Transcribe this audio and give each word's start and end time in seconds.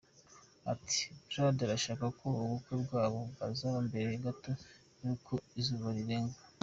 Ati: 0.73 1.01
“Brad 1.27 1.57
arashaka 1.65 2.05
ko 2.19 2.25
ubukwe 2.43 2.73
bwabo 2.83 3.19
bwazaba 3.31 3.77
mbere 3.87 4.09
gato 4.25 4.51
y’uko 5.01 5.31
izuba 5.59 5.89
rirenga. 5.97 6.37